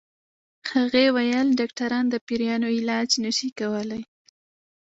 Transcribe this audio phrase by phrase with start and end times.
[0.73, 4.01] هغې ويل ډاکټران د پيريانو علاج نشي کولی